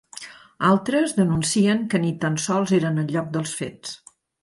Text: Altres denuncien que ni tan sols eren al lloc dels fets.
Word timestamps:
Altres 0.69 1.13
denuncien 1.19 1.85
que 1.93 2.03
ni 2.07 2.11
tan 2.25 2.43
sols 2.49 2.77
eren 2.81 3.01
al 3.07 3.15
lloc 3.17 3.33
dels 3.39 3.57
fets. 3.63 3.97